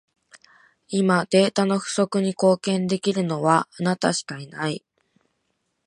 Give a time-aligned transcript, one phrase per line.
[0.89, 4.83] 今、データの不足に貢献できるのは、あなたしかいない。